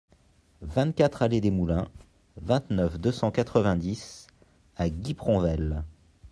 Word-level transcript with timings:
vingt-quatre 0.63 1.21
allée 1.21 1.41
des 1.41 1.51
Moulins, 1.51 1.87
vingt-neuf, 2.37 2.97
deux 2.97 3.11
cent 3.11 3.29
quatre-vingt-dix 3.29 4.25
à 4.75 4.89
Guipronvel 4.89 5.83